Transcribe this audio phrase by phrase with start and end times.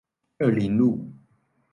[0.39, 1.13] 二苓路